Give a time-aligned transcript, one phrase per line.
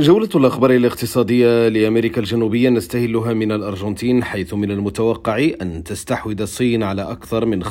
[0.00, 7.02] جولة الأخبار الاقتصادية لأمريكا الجنوبية نستهلها من الأرجنتين حيث من المتوقع أن تستحوذ الصين على
[7.02, 7.68] أكثر من 25%